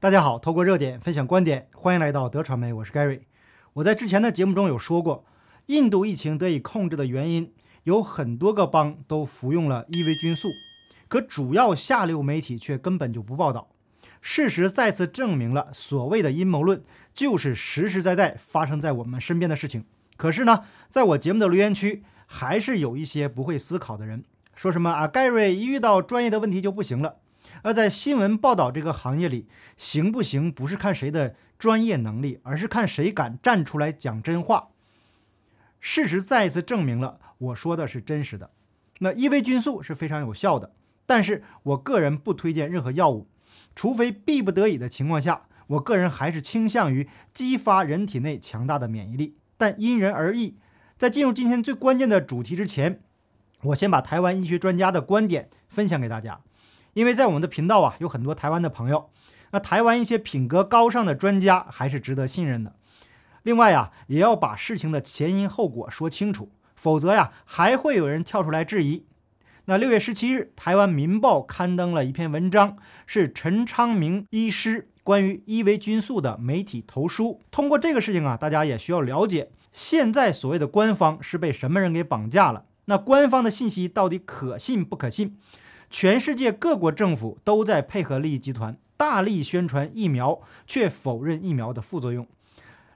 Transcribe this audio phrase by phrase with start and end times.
[0.00, 3.22] 大家好，透过热点分享观点，欢迎来到德传媒，我是 Gary。
[3.72, 5.24] 我在之前的节目中有说过，
[5.66, 10.46] 印度疫情得以控制的原因有很多个邦都服用了伊维菌素，
[11.08, 13.70] 可主要下流媒体却根本就不报道。
[14.20, 16.80] 事实再次证明了所谓的阴谋论
[17.12, 19.84] 就是实实在在发生在我们身边的事情。
[20.16, 24.22] 可是呢，在我节目的留言区，还是有一些不会思考的人，
[24.54, 27.16] 说什么啊，Gary 一遇到专业的问题就不行了。
[27.62, 29.46] 而在新闻报道这个行业里，
[29.76, 34.68] 行不行不是看谁的专业能力，而是看谁敢站出来讲真话。
[35.80, 38.50] 事实再一次证明了我说的是真实的。
[39.00, 40.72] 那伊维菌素是非常有效的，
[41.06, 43.28] 但是我个人不推荐任何药物，
[43.76, 50.58] 除非逼不得已的情况下，我个人还是倾向于激发人体内强大的免疫力，但因人而异。
[50.96, 53.00] 在进入今天最关键的主题之前，
[53.62, 56.40] 我先把台湾医学专家的观点分享给大家。
[56.98, 59.08] 因为在我们的频道啊，有很多台湾的朋友，
[59.52, 62.74] 那台湾一些品格高尚的专家还是值得信任的。
[63.44, 69.04] 另外呀，也要把事情的前因后果说清楚，否则呀，还会有人跳出来质疑。
[69.66, 72.76] 那六月十七日，台湾《民报》刊登了一篇文章，
[73.06, 77.40] 是陈昌明医师关于伊维菌素的媒体投书。
[77.52, 82.64] 通过这个事情啊，大家也需要了解，现在所谓的官方是被什么人给绑架了？
[82.86, 85.38] 那官方的信息到底可信不可信？
[85.90, 92.26] 全世界各国政府都在配合利益集团，大力宣传疫苗，却否认疫苗的副作用，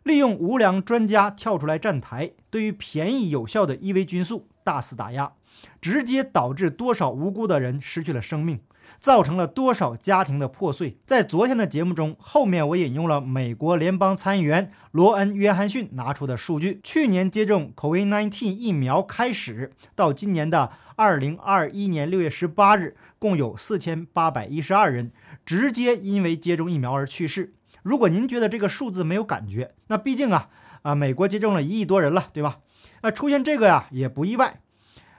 [0.02, 5.32] 利用无良专家跳出来站台，对于便宜有效的伊维菌素大肆打压，
[5.80, 8.60] 直接导致多少无辜的人失去了生命，
[9.00, 10.98] 造成了多少家庭的破碎。
[11.06, 20.72] 在昨天的节目中，后面我引用了美国联邦参议员罗恩·约翰逊拿出的数据：去年接种 COVID-19 疫苗开始到今年的。
[21.02, 25.10] 二零二一年六月十八日，共有四千八百一十二人
[25.44, 27.54] 直接因为接种疫苗而去世。
[27.82, 30.48] 如果您觉得这个数字没有感觉，那毕竟啊
[30.82, 32.60] 啊，美国接种了一亿多人了，对吧？
[33.02, 34.60] 那出现这个呀也不意外。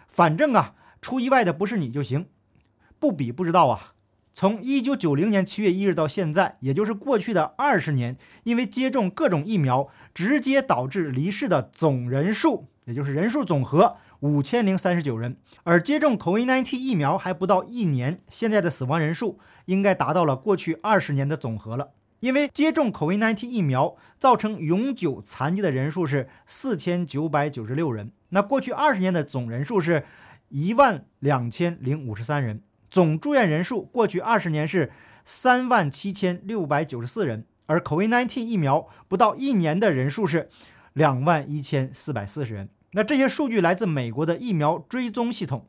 [0.08, 2.28] 反正啊，出意外的不是你就行。
[2.98, 3.96] 不比不知道啊。
[4.34, 8.16] 从一九九零年七月一日到现在，也就是过去的二十年，
[8.46, 13.98] 因为接种各种疫苗直接导致离世的总人数，也就是人数总和。
[14.24, 21.92] 五千零三十九人，而接种 COVID-19 疫苗还不到一年，现在的死亡人数应该达到了过去二十年的总和了。
[22.22, 30.06] 因为接种 COVID-19 疫苗造成永久残疾的人数是四千九百九十六人，那过去二十年的总人数是
[30.48, 34.94] 一万两千零五十三人，总住院人数过去二十年是
[35.26, 40.50] 三万七千六百九十四人，而 COVID-19 疫苗不到一年的人数是
[40.94, 42.70] 两万一千四百四十人。
[42.94, 45.68] 那这些数据来自美国的疫苗追踪系统，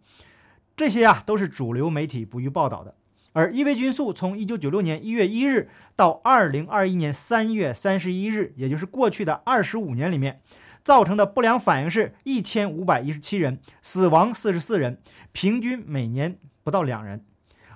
[0.76, 2.94] 这些啊都是主流媒体不予报道的。
[3.32, 10.40] 而伊维菌素从一九九六年一月一日到二零二一年三月三十一日，也就是过去的二十五年里面，
[10.84, 14.98] 造成的不良反应是一千五百一十七人，死亡四十四人，
[15.32, 17.24] 平均每年不到两人。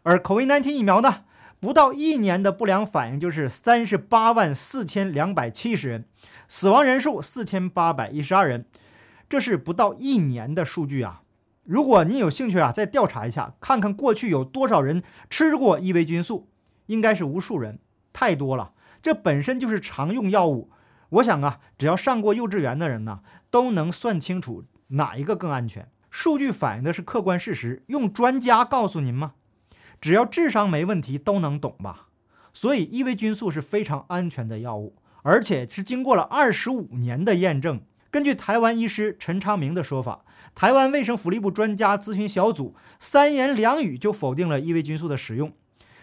[0.05, 1.25] 而 COVID-19 疫苗呢，
[1.59, 6.05] 不到一年的不良反应就是三十八万四千两百七十人，
[6.47, 8.67] 死亡人数四千八百一十二人。
[9.29, 11.23] 这是不到一年的数据啊！
[11.65, 16.49] 如果您有兴趣啊，再调查一下，看看过去有多少人吃过伊维菌素，
[16.87, 17.79] 应该是无数人，
[18.15, 18.73] 太多了。
[19.03, 20.71] 这本身就是常用药物，
[21.11, 25.91] 我想啊，只要上过幼稚园的人呢，都能算清楚哪一个更安全。
[26.11, 29.35] 数据反映的是客观事实，用专家告诉您吗？
[30.01, 32.09] 只要智商没问题，都能懂吧？
[32.55, 37.83] 所以伊维菌素是非常安全的药物，而且是经过了二十五年的验证。
[38.11, 40.25] 根据台湾医师陈昌明的说法，
[40.55, 45.53] 台湾卫生福利部专家咨询小组三言两语就否定了伊维菌素的使用。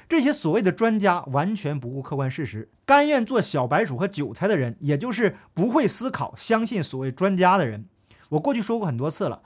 [0.07, 7.85] 这些所谓的专家完全不顾客观事实，甘愿做小白鼠和韭菜的人，也就是不会思考、相信所谓专家的人。
[8.29, 9.41] 我过去说过很多次了，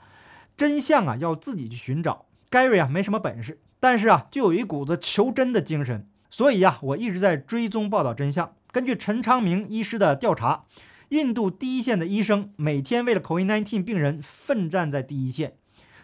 [0.54, 2.26] 真相啊要自己去寻找。
[2.50, 8.54] Gary 啊没什么本事，但是啊就有一股子求真的精神，所以呀我一直在追踪报道真相。
[8.70, 10.64] 根据陈昌明医师的调查。
[11.10, 15.54] 印度第一线的医生每天为了 COVID-19 病人奋战在第一线，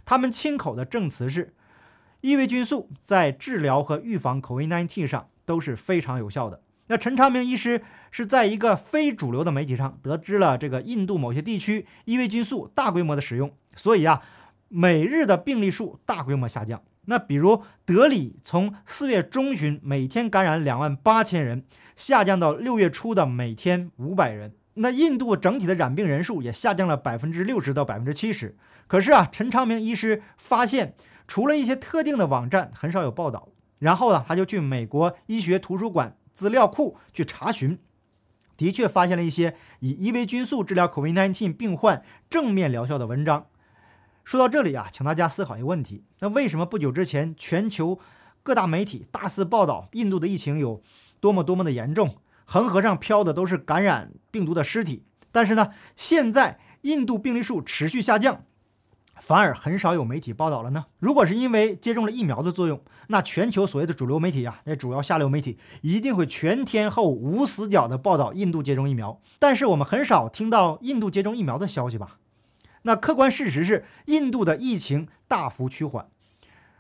[0.05, 1.55] 他们亲口的证词是，
[2.23, 6.61] 伊维菌素在治疗和预防 COVID-19 上都是非常有效的。
[6.89, 14.23] 那陈昌明医师是在一个非主流的媒体上得知了这个印度某些地区伊维菌素大规模的使用，所以啊，
[14.69, 16.83] 每日的病例数大规模下降。
[17.05, 21.65] 那比如德里从四月中旬每天感染两万八千人，
[21.95, 24.53] 下降到六月初的每天五百人。
[24.77, 28.57] 那印度整体的染病人数也下降了百分之六十到百分之七十。
[28.87, 30.95] 可是啊，陈昌明医师发现，
[31.27, 33.49] 除了一些特定的网站很少有报道。
[33.79, 37.79] 然后呢，他就去美国医学图书馆资料库去查询，
[38.57, 43.47] 的确发现了一些以伊维菌素治疗 COVID-19 病患正面疗效的文章。
[44.25, 47.99] 说到这里啊，请大家思考一个问题：那为什么不久之前全球
[48.43, 50.83] 各大媒体大肆报道印度的疫情有
[51.21, 55.03] 多么多么的严重，恒河上飘的都是感染病毒的尸体？
[55.33, 58.45] 但是呢，现在印度病例数持续下降。
[59.19, 60.89] 反而很少有媒体报道了呢。
[60.99, 69.23] 如果是因为接种了疫苗的作用，那全球所谓的主流媒体啊，那主要下流媒体一定会全天候无死角的报道印度接种疫苗。
[69.39, 72.19] 但是我们很少听到印度接种疫苗的消息吧？
[72.83, 76.09] 那客观事实是，印度的疫情大幅趋缓，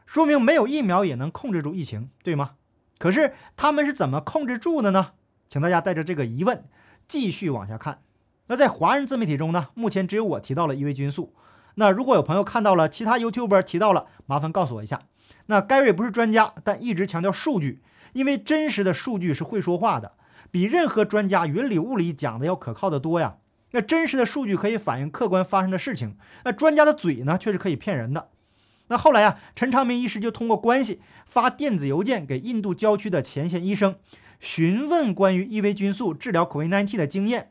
[0.04, 2.56] 说明没有疫苗也能控制住疫情，对吗？
[2.98, 5.12] 可是他们是怎么控制住的呢？
[5.48, 6.64] 请大家带着这个疑问
[7.06, 8.02] 继续往下看。
[8.48, 11.34] 那在华人自媒体中呢，目前只有我提到了伊维菌素。
[11.74, 15.02] 那如果有朋友看到了其他 YouTuber 提到了，麻烦告诉我一下。
[15.46, 17.82] 那 Gary 不是专家，但一直强调数据，
[18.12, 20.12] 因为真实的数据是会说话的，
[20.50, 23.36] 比任何专家云里雾里讲的要可靠的多呀。
[23.72, 28.30] 那真实的数据可以反映客观发生的事情，那专家的嘴呢却是可以骗人的。
[28.88, 33.96] 那后来啊，陈长明医师就通过关系发电子邮件给印度郊区的前线医生，
[34.40, 37.50] 询问关于伊维菌素治疗 COVID-19 的经验。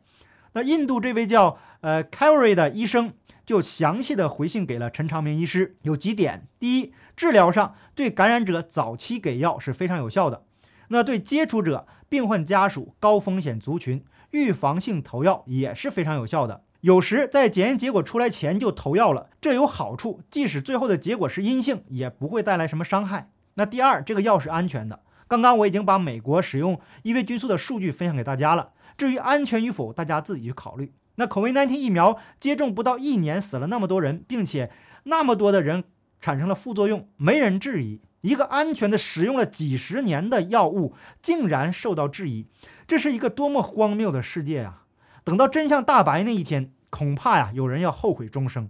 [0.53, 3.13] 那印度这位叫呃 c a r r y 的医生。
[3.45, 10.41] 就详细的回信给了陈长明医师，有几点：第一，治疗上对感染者早期给药是非常有效的；
[10.87, 16.63] 那对接触者、病患家属、高风险族群，预防性投药也是非常有效的。
[16.81, 23.29] 有时在检验结果出来前就投药了，这有好处，即使最后的结果是阴性，也不会带来什么伤害。
[23.53, 25.01] 那第二，这个药是安全的。
[25.27, 30.93] 刚刚我已经把美国使用伊维菌素的数据分享给大家了，至于安全与否，大家自己去考虑。
[31.15, 34.71] 那 COVID-19 疫苗接种不到一年死了那么多人，并且
[35.05, 35.85] 那么多的人
[36.19, 38.01] 产生了副作用，没人质疑。
[38.21, 42.47] 一个安全的使用了几十年的药物竟然受到质疑，
[42.87, 44.81] 这是一个多么荒谬的世界呀！
[45.23, 48.69] 等到真相大白那一天，恐怕呀有人要后悔终生。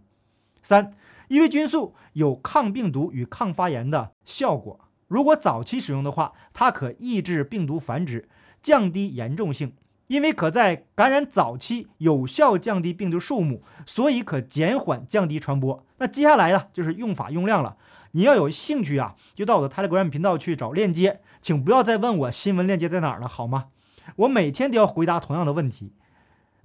[0.62, 0.92] 三，
[1.30, 8.28] 伊维菌素有抗病毒与抗发炎的效果，如果早期使用的话，它可抑制病毒繁殖，
[8.62, 9.74] 降低严重性。
[10.07, 15.84] 因为可在感染早期有效降低病毒数目，所以可减缓降低传播。
[15.98, 17.78] 那接下来呢，就是用法用量了。
[18.12, 23.69] 你要有兴趣啊，就到我的 Telegram 频道去找链接，请不要再问我新闻链接在哪儿了，好吗？
[24.18, 25.94] 我每天都要回答同样的问题。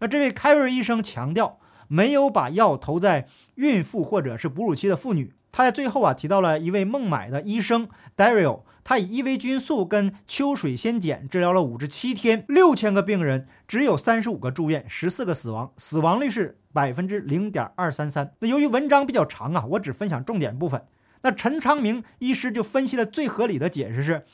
[0.00, 1.58] 那这位凯瑞医生强调，
[1.88, 5.32] 没有把药投在孕妇或者是哺乳期的妇女。
[5.50, 8.62] 他在最后啊提到了一位孟买的医生 Daryl。
[8.82, 18.32] 他以伊维菌素跟秋水仙碱治疗了五十七天，六千个病人，只有三十五个住院，十四个死亡，死亡率是百分之零点二三三。
[18.40, 20.82] 那由于文章比较长啊，我只分享重点部分。
[21.22, 24.24] 那陈昌明医师就分析了最合理的解释是，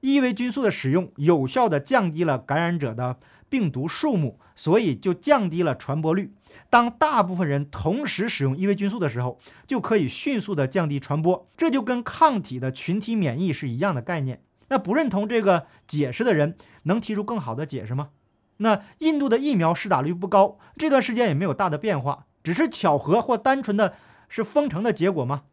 [0.00, 3.16] 伊维菌素的使用有效的降低了感染者的
[3.48, 6.34] 病毒数目，所以就降低了传播率。
[6.70, 14.42] 当大部分人同时使用伊维菌素的时候，就可以迅速的降低传播，这就跟抗体的群体免疫是一样的概念。
[14.68, 18.10] 那不认同这个解释的人，能提出更好的解释吗？
[18.58, 23.94] 那印度的疫苗施打率不高，这段时间也没有大的变化，只是巧合或单纯的
[24.28, 25.44] 是封城的结果吗？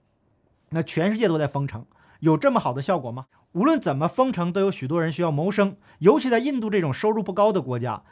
[0.70, 1.86] 那全世界都在封城，
[2.20, 3.26] 有这么好的效果吗？
[3.54, 8.04] 无论怎么封城，都有许多人需要谋生，尤其在印度这种收入不高的国家。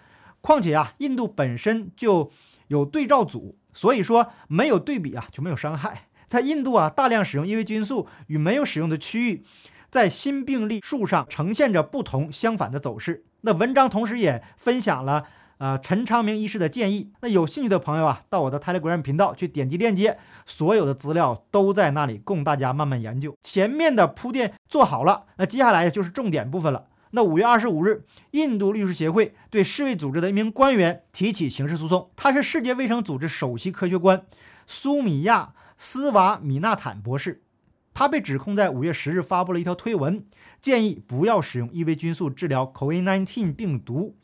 [0.42, 2.32] 况且啊，印度本身就。
[2.70, 6.08] 有对照组，所以说没有对比啊就没有伤害。
[6.26, 9.44] 在印度啊，大量使用伊维菌素与没有使用的区域，
[9.92, 13.26] 在新病例数上呈现着不同相反的走势。
[13.42, 15.28] 那文章同时也分享了
[15.64, 17.14] 呃陈昌明医师的建议。
[17.22, 23.34] 那有兴趣的朋友啊，到我的 Telegram 频道去点击链接，所有的资料都在那里，供大家慢慢研究。
[23.42, 26.88] 前面的铺垫做好了，那接下来就是重点部分了。
[27.12, 32.10] 那五月二十五日，印度律师协会对世卫组织的一名官员提起刑事诉讼。
[32.18, 34.26] 他是世界卫生组织首席科学官
[34.68, 37.42] 苏米亚斯瓦米纳坦博士。
[37.94, 40.26] 他被指控在五月十日发布了一条推文，
[40.60, 44.18] 建议不要使用伊维菌素治疗 COVID-19 病毒。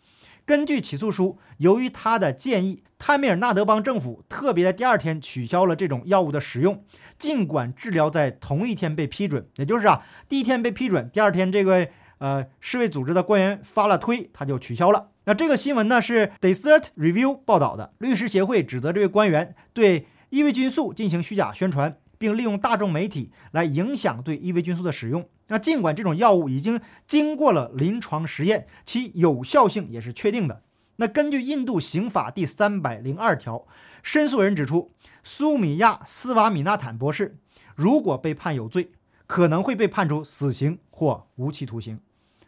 [0.50, 6.84] 根据起诉书，由于他的建议，泰米尔纳德邦政府特别在第二天取消了这种药物的使用，
[7.20, 11.88] 尽管治疗在同一天被批准，也就是啊，第一天被批准，第二天这个。
[12.18, 15.12] 呃，世卫组织的官员发了推，他就取消了。
[15.24, 25.29] 那这个新闻呢是 Desert Review 报道的，律师协会指责这位官员对伊维菌素进行虚假宣传，并利用大众媒体来影响对伊维菌素的使用。
[25.50, 30.63] 那尽管这种药物已经经过了临床实验，其有效性也是确定的。
[30.96, 33.65] 那根据印度刑法第三百零二条，
[34.03, 34.91] 申诉人指出，
[35.24, 37.38] 苏米亚斯瓦米纳坦博士
[37.75, 38.91] 如果被判有罪，
[39.25, 42.00] 可能会被判处死刑或无期徒刑。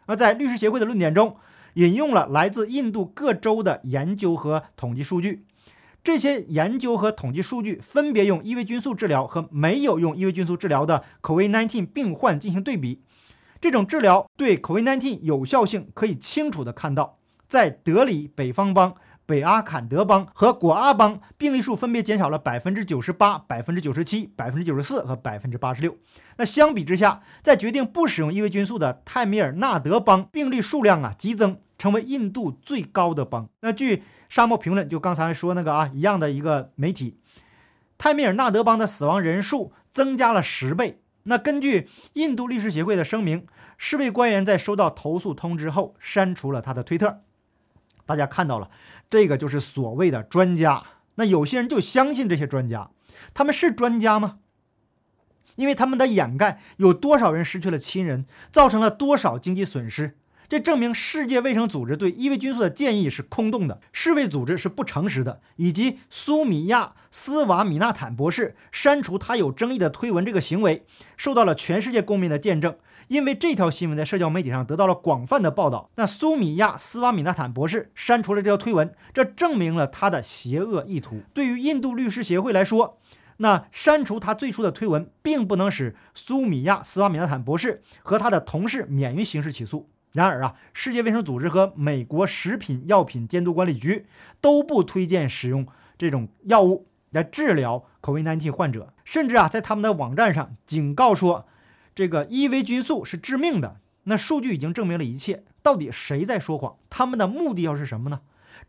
[0.06, 1.36] 而在律师协会的论点中，
[1.74, 5.46] 引用了来自印度各州的研究和统计数据。
[6.04, 13.02] 这些研究和统计数据分别用伊维菌素治疗和没有用伊维菌素治疗的 COVID-19 病患进行对比。
[13.60, 25.96] 这种治疗对 COVID-19 有效性可以清楚地看到，在德里、北方邦、北阿坎德邦和果阿邦，病例数分别减少了百分之九十八、百分之九十七、百分之九十四和百分之八十六。
[26.38, 33.48] 那相比之下，在决定不使用伊维菌素的泰米尔纳德邦，病例数量啊激增，成为印度最高的邦。
[33.60, 37.18] 那据沙漠评论就刚才说那个啊一样的一个媒体，
[37.98, 41.02] 泰米尔纳德邦的死亡人数增加了十倍。
[41.24, 43.46] 那根据印度律师协会的声明，
[43.76, 47.20] 世卫官员在收到投诉通知后删除了他的推特。
[48.06, 48.70] 大家看到了，
[49.10, 50.82] 这个就是所谓的专家。
[51.16, 52.90] 那有些人就相信这些专家，
[53.34, 54.38] 他们是专家吗？
[55.56, 60.16] 因为他们的掩盖，有多少人失去了亲人，造成了多少经济损失？
[60.52, 70.84] 这证明世界卫生组织对伊维菌素的建议是空洞的，世卫组织是不诚实的，以及苏米亚斯瓦米纳坦博士删除他有争议的推文这个行为，
[71.16, 72.76] 受到了全世界公民的见证。
[73.08, 81.22] 因为这条新闻在社交媒体上得到了广泛的报道，那苏米亚斯瓦米纳坦博士删除了这条推文，这证明了他的邪恶意图。
[81.32, 82.98] 对于印度律师协会来说，
[83.38, 89.88] 那删除他最初的推文，并不能使苏米亚斯瓦米纳坦博士和他的同事免于刑事起诉。
[90.12, 94.06] 然而啊，世界卫生组织和美国食品药品监督管理局
[94.40, 95.66] 都不推荐使用
[95.96, 101.46] 这种药物来治疗 COVID-19 患者，甚至啊，在他们的网站上警告说，
[101.94, 103.80] 这个伊维菌素是致命的。
[104.04, 106.76] 那数据已经证明了一切，到底谁在说谎？
[106.90, 108.20] 他们的目的又是什么呢？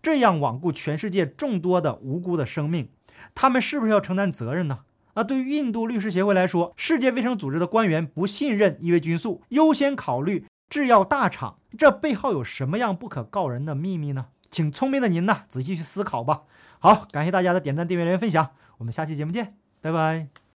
[0.01, 2.89] 这样罔顾全世界众多的无辜的生命，
[3.33, 4.79] 他们是不是要承担责任呢？
[5.13, 10.45] 啊，对于印度律师协会来说，世界卫生组织的官员不信任伊维菌素，优先考虑。
[10.73, 14.29] 制药大厂，这背后有什么样不可告人的秘密呢？
[14.49, 16.45] 请聪明的您呢仔细去思考吧。
[16.79, 18.49] 好，感谢大家的点赞、订阅、留言、分享，
[18.79, 20.42] 我们下期节目见，拜拜。